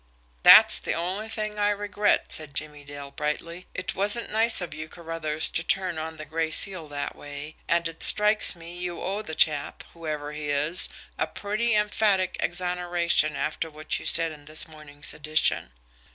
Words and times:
"That's 0.41 0.79
the 0.79 0.93
only 0.95 1.29
thing 1.29 1.59
I 1.59 1.69
regret," 1.69 2.31
said 2.31 2.55
Jimmie 2.55 2.83
Dale 2.83 3.11
brightly. 3.11 3.67
"It 3.75 3.93
wasn't 3.93 4.31
nice 4.31 4.59
of 4.59 4.73
you, 4.73 4.89
Carruthers, 4.89 5.47
to 5.49 5.61
turn 5.63 5.99
on 5.99 6.17
the 6.17 6.25
Gray 6.25 6.49
Seal 6.49 6.87
that 6.87 7.15
way. 7.15 7.55
And 7.67 7.87
it 7.87 8.01
strikes 8.01 8.55
me 8.55 8.75
you 8.75 8.99
owe 8.99 9.21
the 9.21 9.35
chap, 9.35 9.83
whoever 9.93 10.31
he 10.31 10.49
is, 10.49 10.89
a 11.19 11.27
pretty 11.27 11.75
emphatic 11.75 12.35
exoneration 12.39 13.35
after 13.35 13.69
what 13.69 13.99
you 13.99 14.07
said 14.07 14.31
in 14.31 14.45
this 14.45 14.67
morning's 14.67 15.13
edition." 15.13 15.71